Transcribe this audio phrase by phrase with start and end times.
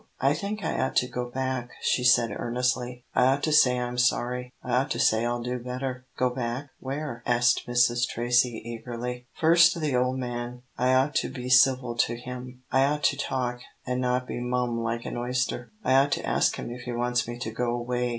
[0.19, 3.05] "I think I ought to go back," she said, earnestly.
[3.13, 4.51] "I ought to say I'm sorry.
[4.63, 8.07] I ought to say I'll do better." "Go back where?" asked Mrs.
[8.07, 9.27] Tracy, eagerly.
[9.35, 10.63] "First to the ole man.
[10.75, 12.63] I ought to be civil to him.
[12.71, 15.69] I ought to talk, an' not be mum like an oyster.
[15.83, 18.09] I ought to ask him if he wants me to go 'way.